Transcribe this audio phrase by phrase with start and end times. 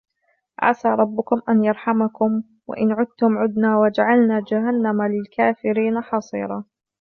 [0.59, 6.63] عَسَى رَبُّكُمْ أَنْ يَرْحَمَكُمْ وَإِنْ عُدْتُمْ عُدْنَا وَجَعَلْنَا جَهَنَّمَ لِلْكَافِرِينَ حَصِيرًا